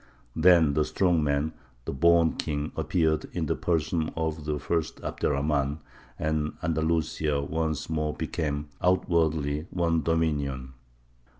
[0.35, 1.53] Then the strong man,
[1.85, 5.77] the born king, appeared in the person of the first Abd er Rahmān,
[6.17, 10.73] and Andalusia once more became, outwardly, one dominion.